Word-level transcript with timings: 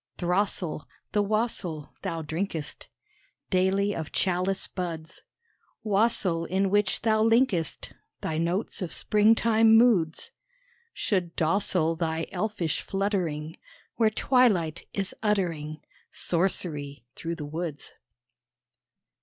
Throstle, 0.17 0.87
the 1.11 1.21
wassail 1.21 1.93
Thou 2.01 2.23
drinkest 2.23 2.87
Daily 3.51 3.95
of 3.95 4.11
chalice 4.11 4.67
buds 4.67 5.21
Wassail 5.83 6.45
in 6.45 6.71
which 6.71 7.03
thou 7.03 7.21
linkest 7.21 7.93
Thy 8.19 8.39
notes 8.39 8.81
of 8.81 8.91
springtime 8.91 9.77
moods 9.77 10.31
Should 10.91 11.35
docile 11.35 11.95
thy 11.95 12.25
elfish 12.31 12.81
fluttering 12.81 13.57
Where 13.97 14.09
twilight 14.09 14.87
is 14.91 15.13
uttering 15.21 15.81
Sorcery 16.09 17.05
through 17.13 17.35
the 17.35 17.45
woods. 17.45 17.93